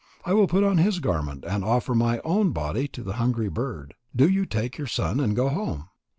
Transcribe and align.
I 0.25 0.33
will 0.33 0.47
put 0.47 0.63
on 0.63 0.79
his 0.79 0.97
garment 0.97 1.45
and 1.47 1.63
offer 1.63 1.93
my 1.93 2.21
own 2.23 2.53
body 2.53 2.87
to 2.87 3.03
the 3.03 3.17
hungry 3.21 3.49
bird. 3.49 3.93
Do 4.15 4.27
you 4.27 4.47
take 4.47 4.79
your 4.79 4.87
son 4.87 5.19
and 5.19 5.35
go 5.35 5.49
home." 5.49 5.89